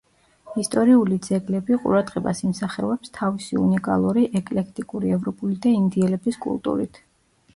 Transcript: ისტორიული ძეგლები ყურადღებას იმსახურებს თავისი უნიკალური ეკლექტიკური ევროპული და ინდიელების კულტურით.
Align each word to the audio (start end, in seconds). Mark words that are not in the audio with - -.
ისტორიული 0.61 1.17
ძეგლები 1.25 1.75
ყურადღებას 1.81 2.39
იმსახურებს 2.47 3.13
თავისი 3.17 3.59
უნიკალური 3.65 4.25
ეკლექტიკური 4.41 5.13
ევროპული 5.19 5.59
და 5.67 5.75
ინდიელების 5.81 6.41
კულტურით. 6.47 7.01